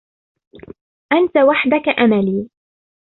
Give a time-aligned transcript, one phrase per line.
[1.13, 2.49] أنت وحدك أملي.